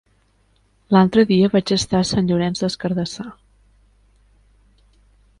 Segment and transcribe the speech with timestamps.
[0.95, 3.27] L'altre dia vaig estar a Sant Llorenç des Cardassar.